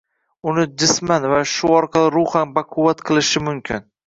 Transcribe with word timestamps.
uni 0.51 0.63
jisman 0.83 1.27
va 1.33 1.41
shu 1.53 1.69
orqali 1.81 2.13
ruhan 2.17 2.57
baquvvat 2.57 3.05
qilishi 3.11 3.45
mumkin. 3.51 3.91